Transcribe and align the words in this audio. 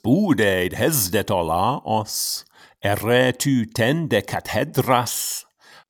spuded 0.00 0.72
hesdet 0.72 1.30
os, 1.30 2.44
ere 2.80 3.32
tu 3.32 3.66
tende 3.66 4.22
cathedras, 4.24 5.44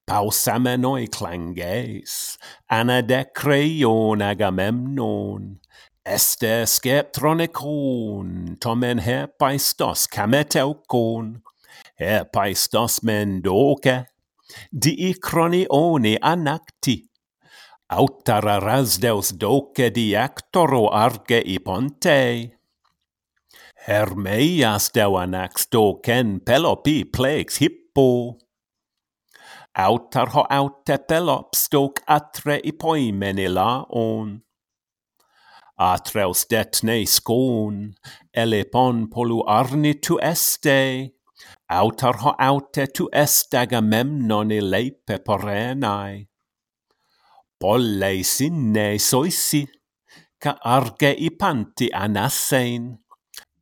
pausamenoi 0.04 1.06
clanges, 1.06 2.36
ana 2.68 3.02
de 3.02 3.24
creion 3.32 4.20
agamemnon, 4.20 5.60
este 6.04 6.66
skeptronikon, 6.66 8.56
tomen 8.58 8.98
hepaistos 8.98 10.08
cameteukon, 10.10 11.42
hepaistos 11.94 13.04
mendoke, 13.06 14.06
di 14.72 15.14
cronioni 15.22 16.16
anacti, 16.20 17.06
autara 17.86 18.58
rasdeus 18.58 19.36
doce 19.38 19.90
di 19.94 20.16
actoro 20.16 20.88
arge 20.88 21.38
i 21.38 21.60
ponte. 21.60 22.59
Hermeias 23.86 24.90
deuanax 24.92 25.70
do 25.72 25.94
ken 26.04 26.40
pelopi 26.44 27.04
plex 27.04 27.56
hippo. 27.62 28.36
Autar 29.72 30.28
ho 30.34 30.44
aute 30.50 30.98
pelops 31.08 31.62
doc 31.72 32.02
atre 32.06 32.58
ipoimenilaon. 32.60 34.42
Atreus 35.80 36.44
detne 36.50 37.06
scon, 37.08 37.96
elepon 38.36 39.08
polu 39.08 39.40
arni 39.48 39.94
tu 39.94 40.20
este. 40.20 41.16
Autar 41.72 42.20
ho 42.20 42.36
aute 42.36 42.84
tu 42.92 43.08
est 43.12 43.54
agamemnon 43.54 44.52
ilepe 44.52 45.24
porenae. 45.24 46.26
Pollei 47.56 48.20
sinne 48.24 48.98
soisi, 49.00 49.64
ca 50.36 50.58
arge 50.60 51.14
ipanti 51.16 51.88
anassein 51.96 52.98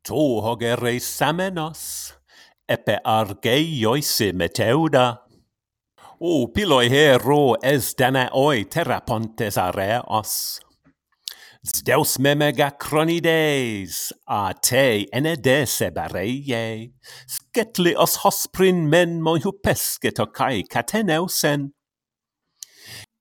to 0.03 0.41
hogere 0.45 0.99
samenos 0.99 2.13
epe 2.67 2.99
argeioi 3.03 4.33
meteuda. 4.33 5.17
o 6.21 6.47
piloi 6.47 6.89
hero 6.89 7.55
es 7.63 7.95
danaoi 7.95 8.65
terapontes 8.65 9.57
areos 9.57 10.59
Zdeus 11.61 12.17
memega 12.19 12.71
cronides, 12.79 14.13
a 14.25 14.53
te 14.53 15.05
enedese 15.11 15.89
bareie, 15.91 16.93
sketli 17.27 17.91
os 17.99 18.15
hosprin 18.23 18.85
men 18.87 19.17
moi 19.21 19.41
hupesket 19.43 20.21
o 20.23 20.27
kai 20.31 20.63
cateneusen. 20.63 21.73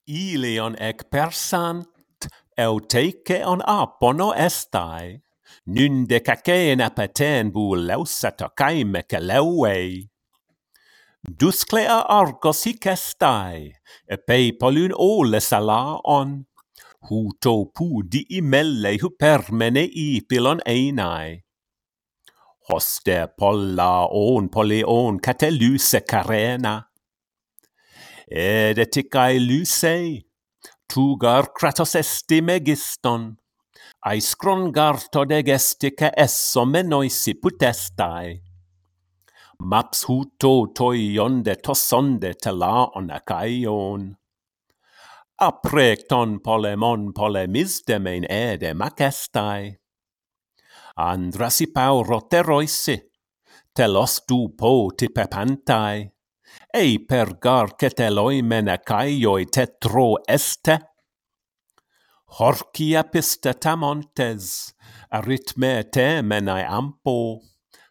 Ilion 0.07 0.79
ec 0.79 1.03
persant, 1.11 2.29
euteike 2.57 3.43
on 3.43 3.61
apono 3.67 4.31
estai. 4.31 5.19
Nynde 5.67 6.21
kakeen 6.21 6.81
pateen 6.97 7.53
lausata 7.89 8.49
kaimmeke 8.57 9.21
leuei. 9.21 10.09
Dusklea 11.41 11.99
argosi 12.09 12.75
kestai, 12.81 13.73
e 14.09 14.17
peipolyn 14.17 14.93
ole 14.97 15.41
sala 15.41 16.01
on. 16.05 16.47
Hu 17.09 17.31
to 17.41 17.67
pu 17.75 18.03
di 18.03 18.25
imelle 18.39 18.99
hu 19.01 19.11
permene 19.11 19.85
i 19.85 20.21
pilon 20.29 20.61
einai. 20.67 21.43
Hoste 22.69 23.29
polla 23.39 24.09
on 24.11 24.49
poli 24.49 24.81
e 24.81 24.85
on 24.85 25.19
kate 25.19 25.51
luse 25.51 26.01
karena. 26.01 26.83
Edetikai 28.31 29.39
lysei, 29.39 30.25
tugar 30.89 31.53
kratos 31.57 31.95
esti 31.95 32.41
megiston 32.41 33.37
aiscron 34.07 34.71
gartodegestice 34.73 36.13
essomenoi 36.17 37.09
putestai. 37.41 38.43
Maps 39.61 40.05
huto 40.09 40.67
toion 40.75 41.43
tosonde 41.63 42.35
te 42.35 42.51
de 42.51 42.91
on 42.95 43.11
acaion. 43.11 44.17
Aprecton 45.41 46.41
polemon 46.41 47.13
polemisdemein 47.13 48.25
ede 48.31 48.75
macestai. 48.75 49.79
Andrasi 50.97 51.65
Andrasipau 51.65 52.03
roteroisi, 52.03 52.99
telos 53.75 54.23
du 54.29 54.49
po 54.57 54.91
tipepantai. 54.97 56.11
Ei 56.75 56.99
per 56.99 57.39
gar 57.41 57.77
ceteloi 57.79 58.43
menacaioi 58.43 59.47
tetro 59.47 60.19
este, 60.29 60.79
Horkia 62.29 63.03
pistetamontes, 63.09 64.75
arithme 65.11 65.83
te 65.91 66.21
menai 66.23 66.63
ampo, 66.69 67.41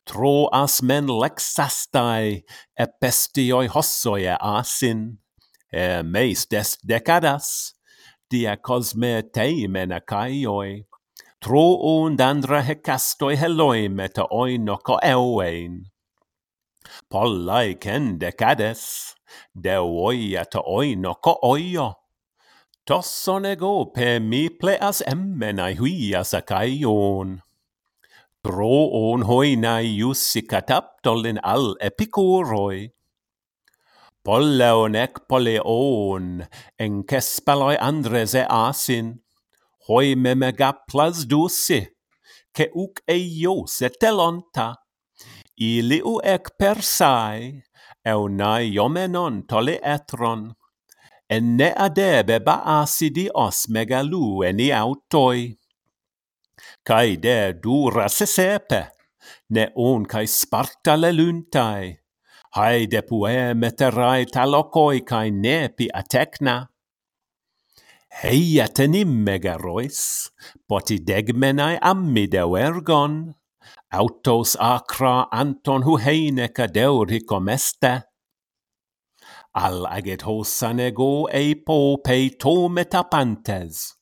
troas 0.05 0.81
men 0.81 1.09
lexastai, 1.09 2.43
epestioi 2.77 3.67
hossoe 3.73 4.37
asin, 4.37 5.17
e 5.73 6.03
meis 6.03 6.45
des 6.45 6.77
decadas, 6.85 7.73
dia 8.29 8.55
cosme 8.57 9.23
tei 9.33 9.67
mena 9.67 9.99
caioi, 9.99 10.85
troon 11.41 12.15
dandra 12.15 12.61
hecastoi 12.61 13.35
heloi 13.41 13.89
meta 13.89 14.29
oinoco 14.29 15.01
euein. 15.03 15.81
Pollai 17.09 17.75
ken 17.75 18.17
decades, 18.21 19.15
de 19.53 19.75
oia 19.81 20.45
ta 20.45 20.61
oi 20.61 20.95
noco 20.95 21.33
oio, 21.43 21.93
Tos 22.87 23.27
onego 23.27 23.91
pe 23.91 24.13
mi 24.23 24.47
pleas 24.47 25.01
emmenai 25.11 25.73
huias 25.75 26.29
acaion. 26.37 27.33
Pro 28.41 28.77
on 28.99 29.25
hoinai 29.27 29.89
iusicataptol 29.99 31.25
in 31.27 31.39
al 31.43 31.65
epicuroi. 31.83 32.77
Polleon 34.23 34.95
ec 34.95 35.19
poleon, 35.27 36.29
en 36.79 37.03
cespaloi 37.03 37.75
andres 37.89 38.35
e 38.39 38.45
asin, 38.47 39.09
hoi 39.89 40.15
memegaplas 40.15 41.25
dusi, 41.27 41.81
ke 42.55 42.69
uc 42.71 43.03
eios 43.11 43.81
et 43.83 43.99
elonta. 43.99 44.69
Iliu 45.59 46.21
ec 46.23 46.53
persai, 46.55 47.65
eunai 48.07 48.79
omenon 48.79 49.43
tole 49.43 49.75
etron 49.83 50.53
enne 51.29 51.73
adebe 51.75 52.39
baasidi 52.39 53.27
os 53.45 53.67
megalu 53.69 54.43
eni 54.47 54.71
autoi. 54.71 55.41
Cae 56.87 57.17
de 57.17 57.53
dura 57.63 58.07
se 58.09 58.25
sepe, 58.25 58.81
ne 59.49 59.67
on 59.75 60.05
cae 60.05 60.27
sparta 60.27 60.95
le 60.97 61.11
luntai, 61.11 61.97
haide 62.55 63.01
pueme 63.09 63.69
terrae 63.79 64.25
talocoi 64.25 65.03
cae 65.09 65.29
nepi 65.31 65.89
atecna. 66.01 66.55
Heia 68.23 68.65
tenim 68.67 69.11
megarois, 69.25 69.99
poti 70.67 70.97
degmenae 71.07 71.77
ammideu 71.91 72.55
ergon, 72.57 73.17
autos 73.91 74.55
acra 74.59 75.27
anton 75.31 75.83
hu 75.83 75.97
heineca 76.01 76.63
cadeuricom 76.63 77.49
este, 77.49 77.93
al 79.57 79.85
aget 79.89 80.21
hos 80.21 80.49
sanego 80.59 81.27
eipo 81.33 81.97
peito 82.05 82.69
metapantes. 82.69 83.95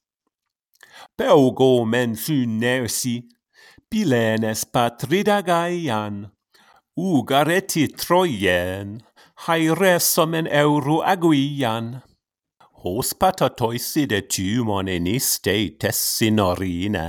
Peugo 1.17 1.85
men 1.85 2.15
nersi, 2.59 3.23
pilenes 3.89 4.65
patrida 4.65 5.41
gaian, 5.41 6.31
ugareti 6.97 7.87
troien, 7.87 9.01
hairesomen 9.45 10.47
euro 10.47 11.01
aguian. 11.03 12.01
Hos 12.83 13.13
patatoisi 13.13 14.05
de 14.07 14.21
tumon 14.21 14.87
eniste 14.87 15.55
tessinorine. 15.79 17.07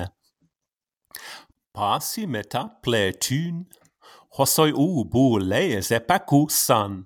Pasi 1.74 2.26
meta 2.26 2.62
pletun, 2.82 3.66
hosoi 4.38 4.72
u 4.72 5.04
bulees 5.04 5.90
epacusan. 5.90 7.04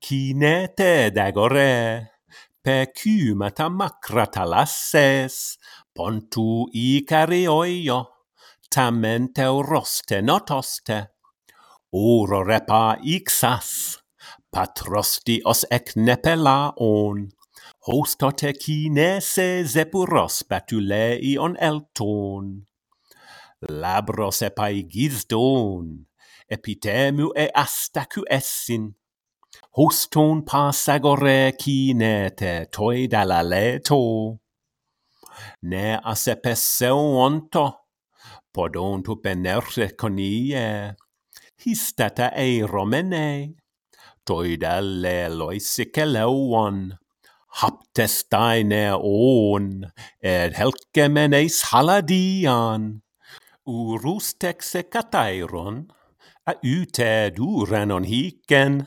Kinete 0.00 1.10
dagore 1.10 2.10
pecumata 2.62 3.68
macratalasses 3.68 5.58
pontu 5.94 6.66
icarioio 6.72 7.98
tamen 8.70 9.32
teuroste 9.34 10.22
notoste 10.22 10.98
Uro 11.92 12.40
repa 12.44 12.98
ixas 13.16 13.70
patrosti 14.52 15.40
os 15.44 15.64
ec 15.70 15.96
nepelaon 15.96 17.28
hostote 17.88 18.52
kinese 18.52 19.64
zepuros 19.64 20.44
batulei 20.48 21.36
on 21.38 21.56
elton. 21.56 22.66
Labros 23.68 24.42
epai 24.42 24.84
gizdon, 24.92 26.04
epitemu 26.48 27.32
e 27.34 27.48
astacu 27.54 28.22
essin. 28.30 28.97
Hoston 29.78 30.42
pasagore 30.42 31.52
kinete 31.56 32.66
toi 32.70 33.06
dalaleto. 33.06 34.38
Ne 35.62 35.98
asepeseu 36.02 36.98
onto, 37.22 37.66
podon 38.52 39.02
tu 39.02 39.16
penerse 39.22 39.94
conie, 39.96 40.96
histata 41.64 42.32
e 42.34 42.62
romene, 42.66 43.54
toi 44.24 44.56
daleloi 44.56 45.58
Haptes 47.60 48.24
daine 48.30 48.92
on, 48.92 49.90
ed 50.20 50.52
helcemenes 50.54 51.62
haladian, 51.70 53.00
urus 53.66 54.34
texe 54.38 54.84
catairon, 54.92 55.88
ute 56.62 57.32
durenon 57.34 58.04
hicen, 58.04 58.86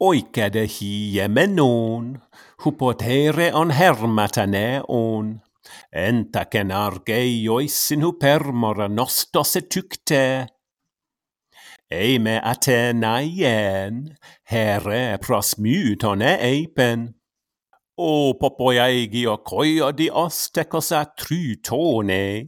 oikedehiä 0.00 1.28
menoon, 1.28 2.22
hupotere 2.64 3.54
on 3.54 3.70
hermätäne 3.70 4.80
on. 4.88 5.40
Entäken 5.92 6.72
arkei 6.72 7.44
joissin 7.44 8.04
hupermora 8.04 8.88
nostose 8.88 9.60
tykte. 9.60 10.46
Eime 11.90 12.40
atenaien, 12.44 14.16
here 14.52 15.18
prosmytone 15.26 16.34
eipen. 16.34 17.14
O 17.96 18.34
popojaigio 18.34 19.38
koiodi 19.38 20.10
ostekosa 20.10 21.04
trytone. 21.04 22.46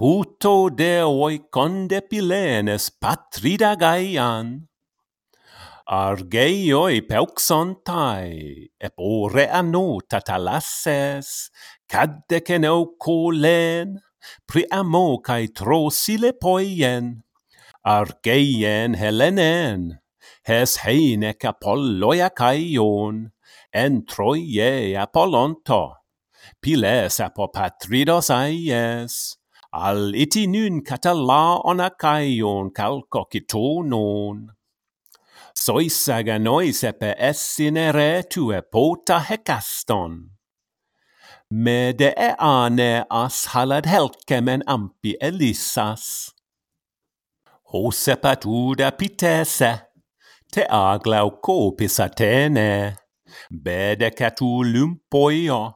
Huto 0.00 0.68
de 0.78 1.04
oikonde 1.04 2.00
pilenes 2.00 2.96
patrida 3.00 3.76
gaian. 3.76 4.67
Argeioi 5.88 7.00
peuxontai, 7.00 8.68
eporeano 8.78 10.00
tatalasses, 10.06 11.48
caddeceno 11.88 12.92
colen, 13.00 13.96
priamo 14.44 15.16
cae 15.24 15.48
trosile 15.48 16.34
poien, 16.36 17.22
argeien 17.80 18.98
helenen, 19.00 19.96
hes 20.44 20.76
heinec 20.84 21.48
apolloia 21.48 22.28
caion, 22.36 23.32
en 23.72 24.04
troie 24.04 24.92
apolonto, 24.92 25.96
piles 26.60 27.16
apo 27.24 27.48
patridos 27.48 28.28
aies, 28.28 29.40
al 29.72 30.12
iti 30.12 30.44
nun 30.52 30.84
catala 30.84 31.64
on 31.64 31.80
acaion 31.80 32.68
calcocitonon, 32.76 34.57
citonon, 35.58 35.88
sois 35.88 36.08
aganois 36.08 36.84
epe 36.84 37.14
essinere 37.18 38.24
tu 38.28 38.52
pota 38.70 39.18
hecaston. 39.20 40.30
Me 41.50 41.92
de 41.92 42.12
e 42.16 42.34
ane 42.38 43.04
as 43.10 43.46
halad 43.54 43.86
helkemen 43.86 44.62
ampi 44.66 45.16
elissas. 45.20 46.32
Hosepat 47.72 48.44
uda 48.46 48.92
pitese, 48.92 49.82
te 50.52 50.64
aglau 50.68 51.40
copis 51.42 51.98
atene, 52.00 52.96
bede 53.50 54.10
catu 54.10 54.62
lumpoio, 54.64 55.74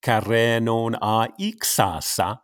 carenon 0.00 0.94
a 1.00 1.28
ixasa, 1.38 2.40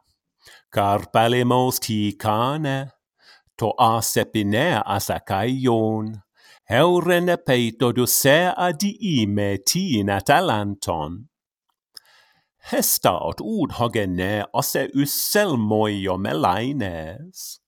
carpalimos 0.73 1.79
ticane, 1.81 2.91
to 3.56 3.73
asepine 3.79 4.82
asacaion, 4.85 6.23
heurene 6.70 7.37
peito 7.37 7.90
dusea 7.93 8.72
diime 8.78 9.58
tina 9.67 10.20
talanton. 10.20 11.26
Hestaot 12.70 13.40
udhogene 13.40 14.44
osse 14.55 14.87
ysselmoio 14.94 16.14
melaines. 16.17 17.58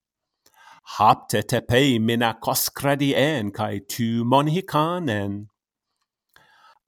Hapte 0.99 1.43
tepei 1.43 1.99
mina 1.99 2.35
koskradien 2.35 3.51
kai 3.53 3.81
tu 3.81 4.23
monhicanen. 4.25 5.49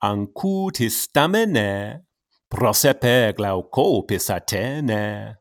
Ancutis 0.00 1.08
tamene, 1.14 2.02
prosepe 2.48 3.34
glaucopis 3.36 4.30
atene. 4.30 5.36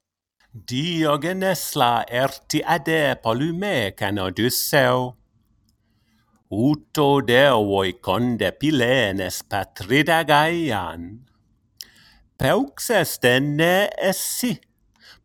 Diogenes 0.53 1.75
la 1.75 2.03
erti 2.09 2.63
ade 2.65 3.15
polume 3.21 3.91
canodusseu. 3.95 5.22
Uto 6.53 7.21
deoi 7.25 7.95
conde 7.97 8.51
pilenes 8.59 9.41
patrida 9.49 10.19
gaian. 10.23 11.25
Peux 12.37 12.91
est 12.93 13.25
enne 13.25 13.89
essi, 13.97 14.59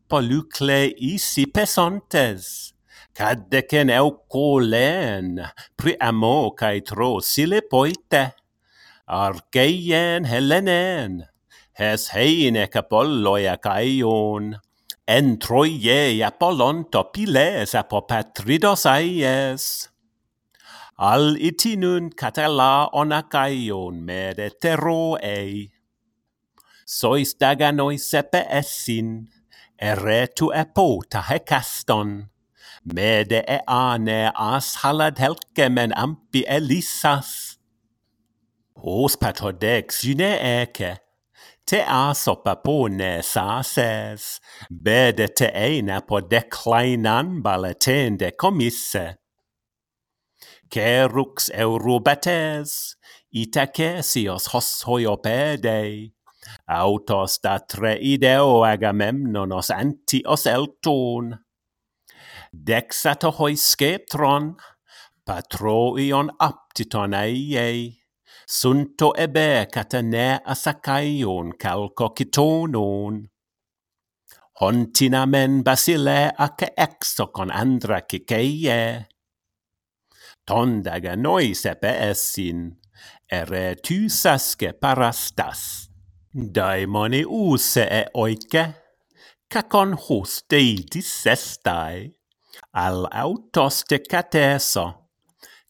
polucle 0.09 0.95
isi 0.97 1.45
pesontes, 1.53 2.73
caddecen 3.13 3.93
cae 6.57 6.81
tro 6.81 7.21
sile 7.21 7.61
poite, 7.61 8.33
argeien 9.05 10.25
helenen, 10.25 11.27
hes 11.77 12.09
heine 12.17 12.71
capolloi 12.73 13.45
acaion, 13.53 14.55
en 15.07 15.37
Troie 15.37 16.25
Apollonto 16.25 17.05
piles 17.13 17.75
apopatridos 17.75 18.87
aies. 18.87 19.88
Al 20.99 21.37
itinun 21.39 22.11
catala 22.11 22.91
onakaion 22.93 24.11
ei. 25.23 25.71
Sois 26.87 27.35
daganoi 27.39 27.99
sepe 27.99 28.43
essin, 28.51 29.29
eretu 29.81 30.51
epo 30.51 31.03
tahekaston. 31.09 32.27
Mede 32.85 33.45
eane 33.47 34.33
as 34.35 34.83
halad 34.83 35.19
helkemen 35.19 35.93
ampi 35.95 36.43
elisas. 36.49 37.59
Hos 38.83 39.15
patodex 39.17 40.03
syne 40.03 40.35
eke, 40.63 40.99
te 41.65 41.81
as 41.83 42.27
asopapone 42.27 43.23
sases, 43.23 44.41
bede 44.69 45.29
te 45.29 45.47
eina 45.55 46.01
po 46.01 46.21
declinan 46.21 47.41
baletende 47.41 48.33
comisse. 48.37 49.15
Kerux 50.71 51.51
Eurobates, 51.55 52.97
Itacesios 53.31 54.49
hos 54.55 54.85
hoiopedei, 54.87 56.13
autos 56.67 57.39
da 57.43 57.59
tre 57.59 57.99
ideo 58.01 58.65
agamemnonos 58.65 59.71
antios 59.71 60.47
elton. 60.47 61.37
Dexato 62.53 63.31
hoi 63.39 63.57
skeptron, 63.57 64.55
patroion 65.27 66.31
aptiton 66.41 67.15
eiei, 67.15 67.99
sunto 68.49 69.13
ebe 69.17 69.67
catane 69.73 70.41
asacaion 70.45 71.53
calco 71.61 72.15
citonon. 72.17 73.27
Hontinamen 74.61 75.63
basile 75.63 76.33
ac 76.37 76.65
exocon 76.77 77.53
andra 77.53 78.01
ciceie, 78.09 79.07
tondaga 80.49 81.15
noi 81.17 81.53
sepe 81.53 81.91
essin, 82.09 82.71
ere 83.31 83.77
tu 83.85 84.09
saske 84.09 84.73
parastas. 84.73 85.89
Daimone 86.33 87.25
use 87.25 87.85
e 87.85 88.05
oike, 88.17 88.65
cacon 89.53 89.93
hus 90.07 90.43
deitis 90.49 91.09
sestai, 91.25 92.13
al 92.73 93.07
autos 93.13 93.83
de 93.91 93.99
cateso, 94.01 94.87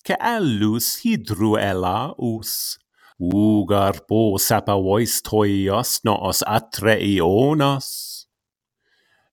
ca 0.07 0.19
allus 0.37 0.99
hydruela 1.03 2.15
us. 2.19 2.79
Ugar 3.19 4.05
bo 4.07 4.39
sapa 4.39 4.77
vois 4.79 5.19
atre 6.47 6.95
ionos. 7.03 8.18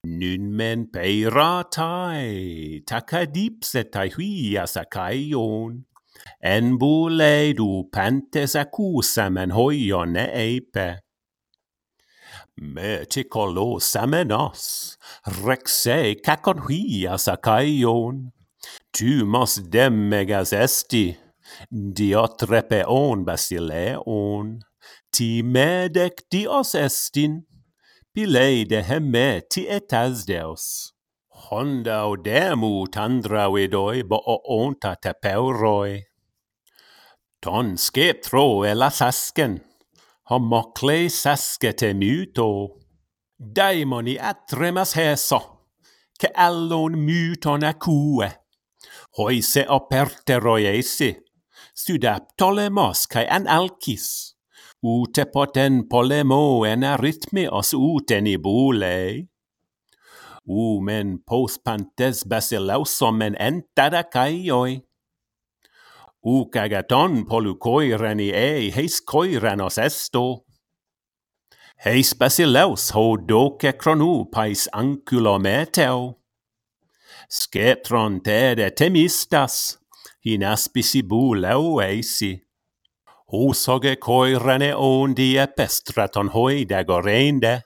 Nun 0.05 0.51
men 0.53 0.85
peira 0.93 1.65
peiratai, 1.65 2.85
takadipsetai 2.85 4.11
huias 4.13 4.75
acaion. 4.77 5.79
En 6.43 6.77
buleidu 6.77 7.89
pentes 7.89 8.53
acusamen 8.55 9.55
hoion 9.57 10.13
eipe. 10.21 10.99
Me 12.57 12.91
te 13.09 13.23
colosamenas, 13.23 14.97
rexe 15.41 16.21
cacon 16.21 16.61
huias 16.67 17.25
acaion. 17.27 18.29
Tu 18.93 19.25
mos 19.25 19.57
demegas 19.73 20.53
esti, 20.53 21.17
diotrepeon 21.71 23.25
basileon. 23.25 24.59
Timedec 25.11 26.27
dios 26.29 26.75
estin. 26.75 27.41
Pilei 28.15 28.63
de 28.63 28.79
hemme 28.79 29.41
ti 29.51 29.65
etas 29.67 30.23
deus. 30.23 30.93
Honda 31.27 31.97
odemu 32.07 32.87
tandra 32.87 33.49
vedoi 33.51 34.03
bo 34.07 34.15
o 34.15 34.35
onta 34.55 34.93
tepeuroi. 34.95 35.97
Ton 37.43 37.75
skep 37.75 38.21
tro 38.23 38.63
e 38.63 38.71
la 38.73 38.87
sasken, 38.87 39.57
homokle 40.31 41.09
saske 41.11 41.73
te 41.75 41.91
muto. 41.93 42.47
Daimoni 43.35 44.15
atremas 44.31 44.95
heso, 44.95 45.41
ke 46.15 46.31
allon 46.47 46.95
muton 46.95 47.67
acue. 47.67 48.31
Hoise 49.19 49.65
operteroi 49.67 50.71
esi, 50.71 51.11
sudap 51.75 52.31
tolemos 52.39 53.03
kai 53.11 53.27
an 53.27 53.43
alkis. 53.43 54.34
Ute 54.85 55.23
poten 55.25 55.87
polemo 55.89 56.63
en 56.69 56.83
arithmios 56.85 57.71
uten 57.73 58.27
ibule. 58.29 59.25
U 60.45 60.79
men 60.79 61.15
pos 61.25 61.57
pantes 61.57 62.21
basilausom 62.29 63.23
en 63.25 63.35
entada. 63.41 64.03
U 66.21 66.35
kagaton 66.53 67.25
polu 67.25 67.55
koirani 67.57 68.29
e 68.29 68.69
heis 68.77 69.01
koiranos 69.01 69.79
esto. 69.81 70.45
Heis 71.81 72.13
basileus 72.13 72.91
ho 72.93 73.17
doce 73.17 73.73
cronu 73.73 74.29
pais 74.29 74.69
anculo 74.71 75.39
meteo. 75.39 76.21
Sketron 77.27 78.21
tede 78.21 78.69
temistas, 78.69 79.79
hin 80.21 80.43
aspisi 80.43 81.01
bu 81.01 81.33
leu 81.33 81.79
eisi 81.81 82.44
húszage 83.31 83.95
koirene 83.95 84.75
óndie 84.75 85.45
pestraton 85.45 86.27
hoideg 86.29 86.89
a 86.89 86.99
rénde. 87.01 87.63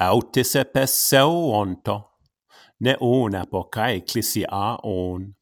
Autise 0.00 0.64
pesseo 0.64 1.52
onto, 1.52 1.96
ne 2.80 2.96
ónapo 3.00 3.68
kaiklisi 3.68 4.44
a 4.48 4.76
on. 4.82 5.34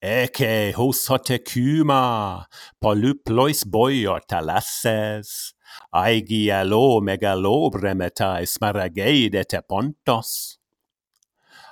Eke 0.00 0.72
hos 0.76 1.06
hote 1.08 1.38
kyma, 1.42 2.46
polyplois 2.80 3.64
boior 3.66 4.22
talasses, 4.28 5.52
aigia 5.92 6.62
lo 6.64 7.00
megalobremeta 7.00 8.38
smarageide 8.46 9.44
te 9.44 9.60
pontos. 9.60 10.58